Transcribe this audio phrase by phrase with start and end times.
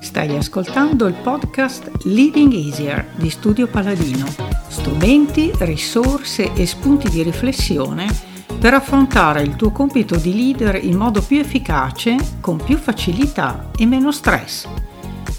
[0.00, 4.26] Stai ascoltando il podcast Living Easier di Studio Paladino.
[4.68, 8.06] Strumenti, risorse e spunti di riflessione
[8.60, 13.84] per affrontare il tuo compito di leader in modo più efficace, con più facilità e
[13.84, 14.87] meno stress.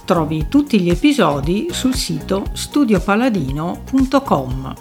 [0.10, 4.74] Trovi tutti gli episodi sul sito studiopaladino.com.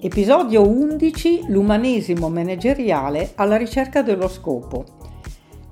[0.00, 4.84] Episodio 11 L'umanesimo manageriale alla ricerca dello scopo.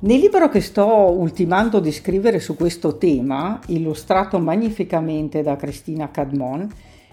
[0.00, 6.68] Nel libro che sto ultimando di scrivere su questo tema, illustrato magnificamente da Cristina Cadmon,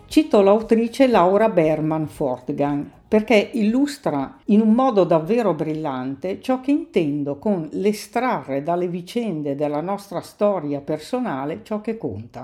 [0.07, 7.37] cito l'autrice Laura Berman Fortgang perché illustra in un modo davvero brillante ciò che intendo
[7.37, 12.43] con l'estrarre dalle vicende della nostra storia personale ciò che conta.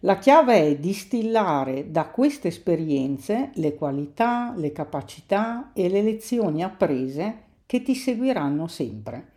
[0.00, 7.42] La chiave è distillare da queste esperienze le qualità, le capacità e le lezioni apprese
[7.66, 9.32] che ti seguiranno sempre.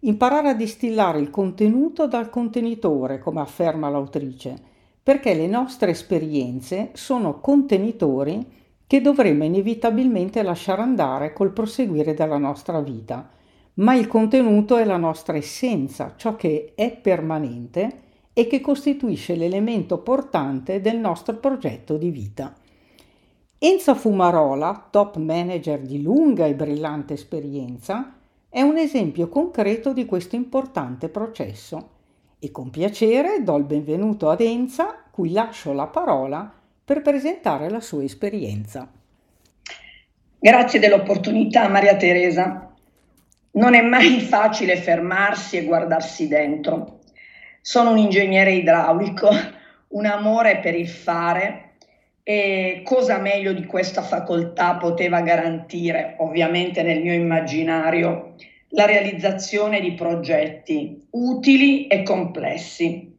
[0.00, 4.68] Imparare a distillare il contenuto dal contenitore, come afferma l'autrice,
[5.02, 12.80] perché le nostre esperienze sono contenitori che dovremo inevitabilmente lasciare andare col proseguire della nostra
[12.80, 13.30] vita.
[13.74, 19.98] Ma il contenuto è la nostra essenza, ciò che è permanente e che costituisce l'elemento
[19.98, 22.52] portante del nostro progetto di vita.
[23.58, 28.16] Enzo Fumarola, top manager di lunga e brillante esperienza,
[28.48, 31.98] è un esempio concreto di questo importante processo
[32.40, 36.50] e con piacere do il benvenuto ad Enza, cui lascio la parola
[36.82, 38.90] per presentare la sua esperienza.
[40.38, 42.72] Grazie dell'opportunità Maria Teresa.
[43.52, 47.00] Non è mai facile fermarsi e guardarsi dentro.
[47.60, 49.28] Sono un ingegnere idraulico,
[49.88, 51.72] un amore per il fare
[52.22, 58.34] e cosa meglio di questa facoltà poteva garantire, ovviamente nel mio immaginario,
[58.70, 63.16] la realizzazione di progetti utili e complessi.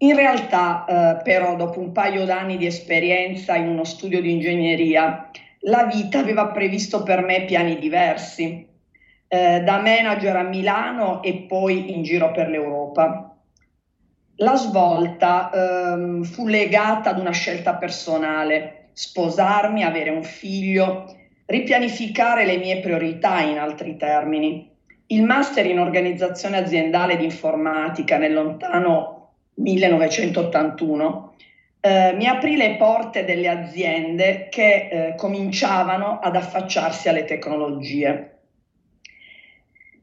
[0.00, 5.30] In realtà, eh, però, dopo un paio d'anni di esperienza in uno studio di ingegneria,
[5.62, 8.66] la vita aveva previsto per me piani diversi,
[9.26, 13.36] eh, da manager a Milano e poi in giro per l'Europa.
[14.36, 21.12] La svolta ehm, fu legata ad una scelta personale, sposarmi, avere un figlio,
[21.48, 24.70] ripianificare le mie priorità in altri termini.
[25.06, 31.34] Il master in organizzazione aziendale di informatica nel lontano 1981
[31.80, 38.38] eh, mi aprì le porte delle aziende che eh, cominciavano ad affacciarsi alle tecnologie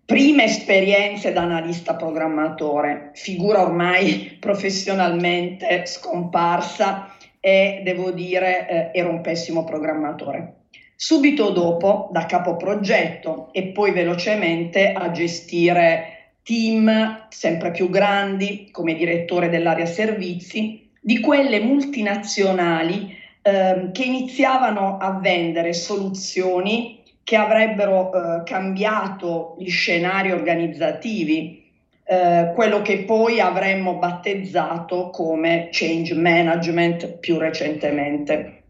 [0.05, 9.21] prime esperienze da analista programmatore, figura ormai professionalmente scomparsa e devo dire eh, ero un
[9.21, 10.64] pessimo programmatore.
[10.95, 18.95] Subito dopo, da capo progetto e poi velocemente a gestire team sempre più grandi come
[18.95, 28.43] direttore dell'area servizi di quelle multinazionali eh, che iniziavano a vendere soluzioni che avrebbero eh,
[28.43, 31.63] cambiato gli scenari organizzativi,
[32.05, 38.64] eh, quello che poi avremmo battezzato come change management più recentemente.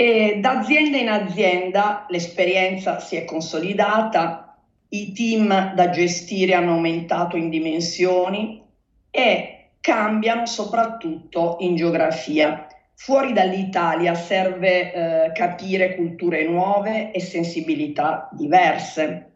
[0.00, 4.56] E da azienda in azienda l'esperienza si è consolidata,
[4.90, 8.62] i team da gestire hanno aumentato in dimensioni
[9.10, 12.68] e cambiano soprattutto in geografia.
[12.94, 19.32] Fuori dall'Italia serve eh, capire culture nuove e sensibilità diverse.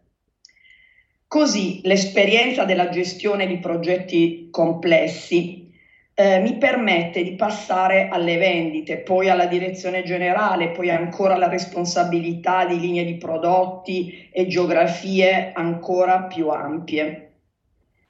[1.27, 5.72] Così l'esperienza della gestione di progetti complessi
[6.15, 12.67] eh, mi permette di passare alle vendite, poi alla direzione generale, poi ancora alla responsabilità
[12.67, 17.33] di linee di prodotti e geografie ancora più ampie.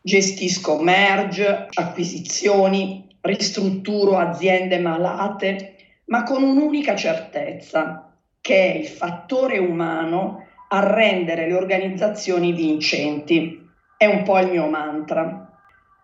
[0.00, 5.76] Gestisco merge, acquisizioni, ristrutturo aziende malate,
[6.06, 13.64] ma con un'unica certezza, che è il fattore umano a rendere le organizzazioni vincenti.
[13.96, 15.48] È un po' il mio mantra.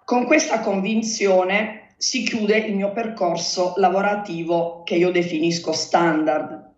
[0.05, 6.74] Con questa convinzione si chiude il mio percorso lavorativo che io definisco standard.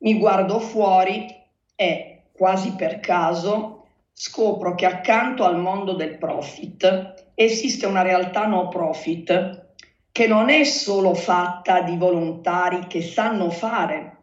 [0.00, 1.26] Mi guardo fuori
[1.74, 8.68] e, quasi per caso, scopro che accanto al mondo del profit esiste una realtà no
[8.68, 9.72] profit
[10.12, 14.18] che non è solo fatta di volontari che sanno fare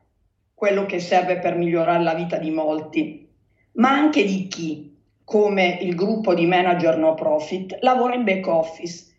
[0.54, 3.28] quello che serve per migliorare la vita di molti,
[3.74, 9.10] ma anche di chi, come il gruppo di manager no profit, lavora in back office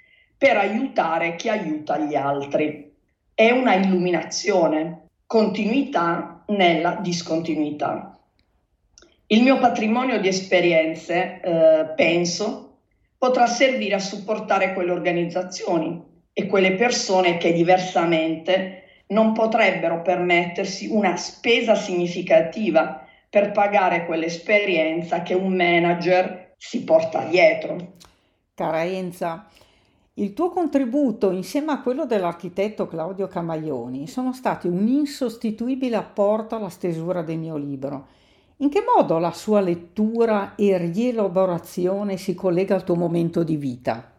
[0.43, 2.93] per aiutare chi aiuta gli altri.
[3.33, 8.19] È una illuminazione, continuità nella discontinuità.
[9.29, 12.79] Il mio patrimonio di esperienze, eh, penso,
[13.17, 16.03] potrà servire a supportare quelle organizzazioni
[16.33, 25.35] e quelle persone che diversamente non potrebbero permettersi una spesa significativa per pagare quell'esperienza che
[25.35, 27.93] un manager si porta dietro.
[28.55, 29.47] Cara Enza,
[30.17, 36.69] il tuo contributo insieme a quello dell'architetto Claudio Camaioni sono stati un insostituibile apporto alla
[36.69, 38.09] stesura del mio libro.
[38.59, 44.13] In che modo la sua lettura e rielaborazione si collega al tuo momento di vita?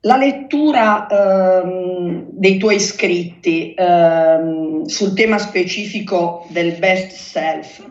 [0.00, 1.06] La lettura
[1.62, 7.90] ehm, dei tuoi scritti ehm, sul tema specifico del best self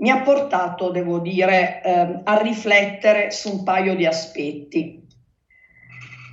[0.00, 5.07] mi ha portato, devo dire, ehm, a riflettere su un paio di aspetti.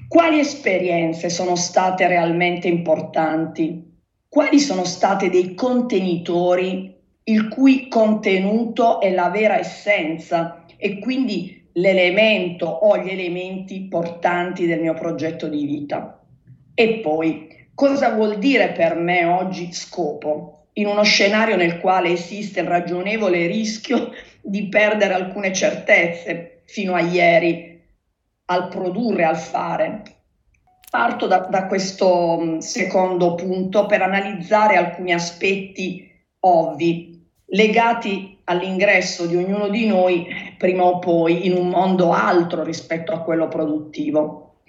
[0.08, 3.94] Quali esperienze sono state realmente importanti?
[4.30, 6.94] Quali sono state dei contenitori
[7.24, 14.80] il cui contenuto è la vera essenza e quindi l'elemento o gli elementi portanti del
[14.80, 16.24] mio progetto di vita.
[16.76, 20.68] E poi, cosa vuol dire per me oggi scopo?
[20.74, 24.12] In uno scenario nel quale esiste il ragionevole rischio
[24.42, 27.75] di perdere alcune certezze fino a ieri
[28.46, 30.02] al produrre, al fare.
[30.90, 36.10] Parto da, da questo mm, secondo punto per analizzare alcuni aspetti
[36.40, 37.16] ovvi
[37.48, 40.28] legati all'ingresso di ognuno di noi
[40.58, 44.62] prima o poi in un mondo altro rispetto a quello produttivo.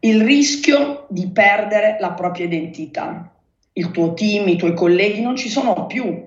[0.00, 3.34] Il rischio di perdere la propria identità.
[3.72, 6.26] Il tuo team, i tuoi colleghi non ci sono più.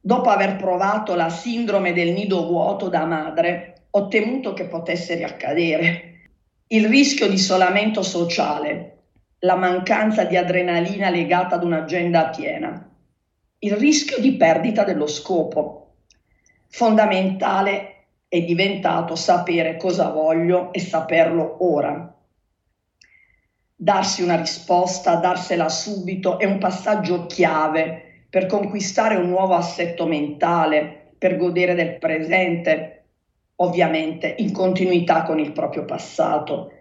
[0.00, 6.11] Dopo aver provato la sindrome del nido vuoto da madre, ho temuto che potesse riaccadere.
[6.72, 9.00] Il rischio di isolamento sociale,
[9.40, 12.88] la mancanza di adrenalina legata ad un'agenda piena
[13.58, 15.96] il rischio di perdita dello scopo.
[16.68, 22.10] Fondamentale è diventato sapere cosa voglio e saperlo ora.
[23.76, 31.12] Darsi una risposta, darsela subito è un passaggio chiave per conquistare un nuovo assetto mentale,
[31.18, 33.01] per godere del presente,
[33.56, 36.72] ovviamente in continuità con il proprio passato.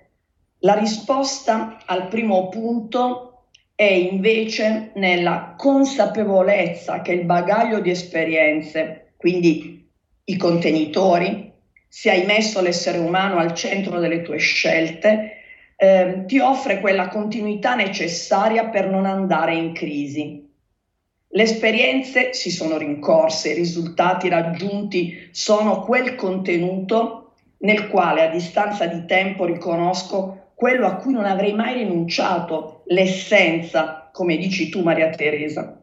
[0.60, 3.46] La risposta al primo punto
[3.76, 9.90] è invece nella consapevolezza che il bagaglio di esperienze, quindi
[10.24, 11.52] i contenitori,
[11.88, 15.38] se hai messo l'essere umano al centro delle tue scelte,
[15.76, 20.41] eh, ti offre quella continuità necessaria per non andare in crisi.
[21.34, 28.86] Le esperienze si sono rincorse, i risultati raggiunti sono quel contenuto nel quale a distanza
[28.86, 35.10] di tempo riconosco quello a cui non avrei mai rinunciato, l'essenza, come dici tu Maria
[35.10, 35.82] Teresa.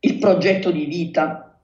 [0.00, 1.58] Il progetto di vita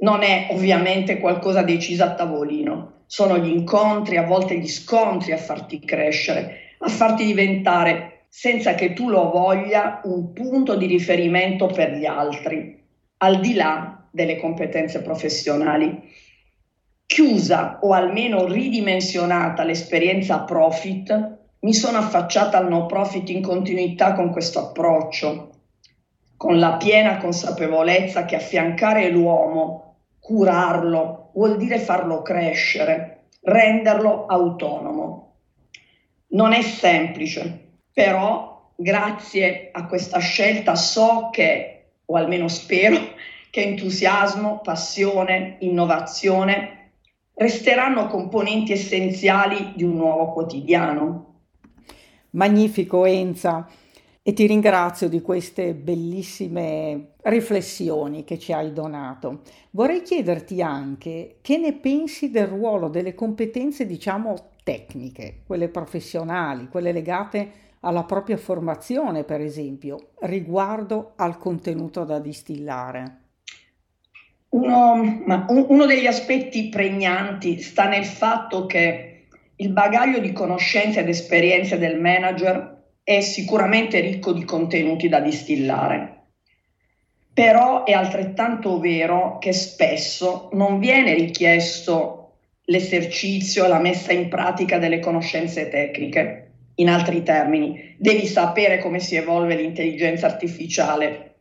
[0.00, 5.36] non è ovviamente qualcosa deciso a tavolino, sono gli incontri, a volte gli scontri a
[5.36, 11.96] farti crescere, a farti diventare, senza che tu lo voglia, un punto di riferimento per
[11.96, 12.80] gli altri,
[13.18, 16.00] al di là delle competenze professionali.
[17.04, 24.30] Chiusa o almeno ridimensionata l'esperienza profit, mi sono affacciata al no profit in continuità con
[24.30, 25.50] questo approccio,
[26.36, 35.34] con la piena consapevolezza che affiancare l'uomo, curarlo, vuol dire farlo crescere, renderlo autonomo.
[36.28, 42.96] Non è semplice, però grazie a questa scelta so che, o almeno spero,
[43.50, 46.92] che entusiasmo, passione, innovazione
[47.34, 51.26] resteranno componenti essenziali di un nuovo quotidiano.
[52.30, 53.66] Magnifico Enza
[54.22, 59.40] e ti ringrazio di queste bellissime riflessioni che ci hai donato.
[59.70, 66.92] Vorrei chiederti anche che ne pensi del ruolo delle competenze, diciamo, tecniche, quelle professionali, quelle
[66.92, 73.18] legate alla propria formazione, per esempio, riguardo al contenuto da distillare.
[74.50, 81.78] Uno, uno degli aspetti pregnanti sta nel fatto che il bagaglio di conoscenze ed esperienze
[81.78, 86.16] del manager è sicuramente ricco di contenuti da distillare.
[87.32, 92.20] Però è altrettanto vero che spesso non viene richiesto
[92.64, 96.39] l'esercizio, la messa in pratica delle conoscenze tecniche.
[96.80, 101.34] In altri termini, devi sapere come si evolve l'intelligenza artificiale,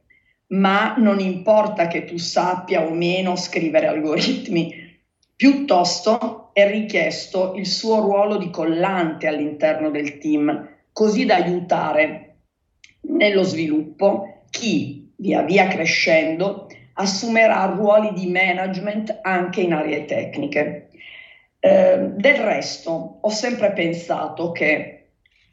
[0.48, 4.98] ma non importa che tu sappia o meno scrivere algoritmi,
[5.36, 12.36] piuttosto è richiesto il suo ruolo di collante all'interno del team, così da aiutare
[13.02, 20.90] nello sviluppo chi via via crescendo assumerà ruoli di management anche in aree tecniche.
[21.62, 24.99] Eh, del resto, ho sempre pensato che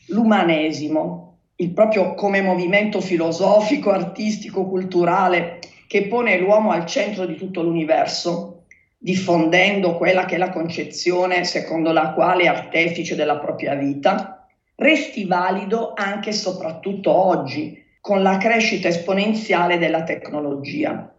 [0.09, 7.63] l'umanesimo, il proprio come movimento filosofico, artistico, culturale, che pone l'uomo al centro di tutto
[7.63, 8.65] l'universo,
[8.99, 14.47] diffondendo quella che è la concezione secondo la quale è artefice della propria vita,
[14.77, 21.13] resti valido anche e soprattutto oggi, con la crescita esponenziale della tecnologia,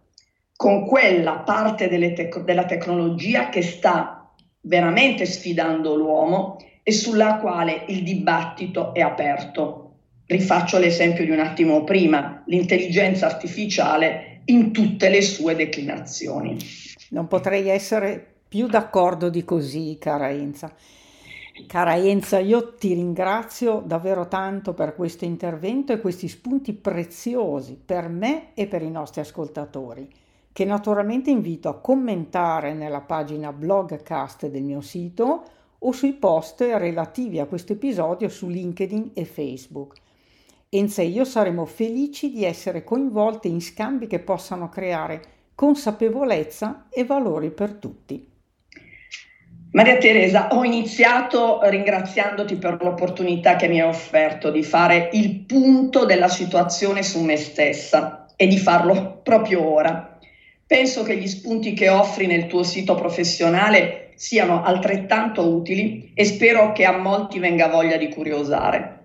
[0.54, 6.56] con quella parte tec- della tecnologia che sta veramente sfidando l'uomo
[6.88, 9.90] e sulla quale il dibattito è aperto.
[10.24, 16.56] Rifaccio l'esempio di un attimo prima, l'intelligenza artificiale in tutte le sue declinazioni.
[17.10, 20.72] Non potrei essere più d'accordo di così, cara Enza.
[21.66, 28.08] Cara Enza, io ti ringrazio davvero tanto per questo intervento e questi spunti preziosi per
[28.08, 30.08] me e per i nostri ascoltatori,
[30.54, 37.38] che naturalmente invito a commentare nella pagina blogcast del mio sito o sui post relativi
[37.38, 39.94] a questo episodio su LinkedIn e Facebook.
[40.70, 45.22] Enza e io saremo felici di essere coinvolte in scambi che possano creare
[45.54, 48.28] consapevolezza e valori per tutti.
[49.70, 56.06] Maria Teresa, ho iniziato ringraziandoti per l'opportunità che mi hai offerto di fare il punto
[56.06, 60.18] della situazione su me stessa e di farlo proprio ora.
[60.66, 66.72] Penso che gli spunti che offri nel tuo sito professionale siano altrettanto utili e spero
[66.72, 68.96] che a molti venga voglia di curiosare.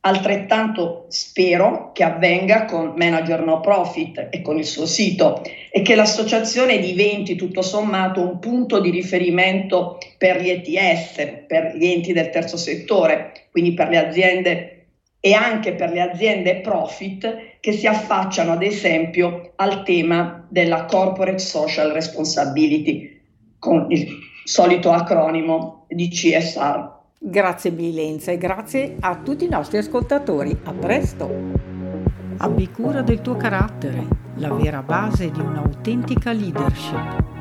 [0.00, 5.94] Altrettanto spero che avvenga con Manager No Profit e con il suo sito e che
[5.94, 12.30] l'associazione diventi tutto sommato un punto di riferimento per gli ETS, per gli enti del
[12.30, 14.86] terzo settore, quindi per le aziende
[15.20, 21.38] e anche per le aziende profit che si affacciano ad esempio al tema della corporate
[21.38, 23.20] social responsibility
[23.58, 26.94] con il solito acronimo di CSR.
[27.18, 30.56] Grazie Bilenza e grazie a tutti i nostri ascoltatori.
[30.64, 31.28] A presto!
[32.36, 37.35] Abbi cura del tuo carattere, la vera base di un'autentica leadership.